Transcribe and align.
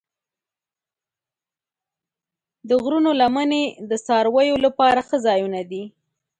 د 2.67 2.69
غرونو 2.81 3.11
لمنې 3.21 3.63
د 3.89 3.91
څارویو 4.05 4.55
لپاره 4.65 4.99
ښه 5.07 5.17
ځایونه 5.25 5.61
دي. 5.71 5.83